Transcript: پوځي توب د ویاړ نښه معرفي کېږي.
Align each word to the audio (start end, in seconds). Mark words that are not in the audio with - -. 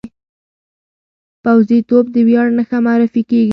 پوځي 1.43 1.79
توب 1.89 2.05
د 2.13 2.15
ویاړ 2.27 2.47
نښه 2.57 2.77
معرفي 2.85 3.21
کېږي. 3.29 3.49